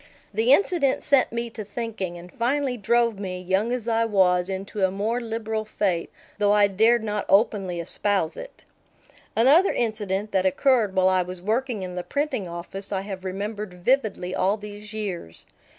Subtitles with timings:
[0.33, 4.83] The incident set me to thinking, and finally drove me, young as I was, into
[4.83, 8.65] a more liberal faith, though I dared not openly espouse it.
[9.35, 13.75] Another incident that occurred while I was working in the printing office I have remembered
[13.75, 15.45] vividly all these years.